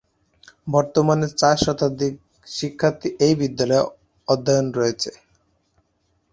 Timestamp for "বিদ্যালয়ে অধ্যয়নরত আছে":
3.39-5.11